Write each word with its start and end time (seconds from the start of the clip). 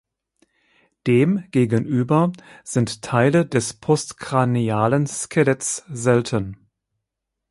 Dem 1.05 1.43
gegenüber 1.51 2.31
sind 2.63 3.03
Teile 3.03 3.45
des 3.45 3.75
postcranialen 3.75 5.05
Skeletts 5.05 5.85
selten. 5.91 6.57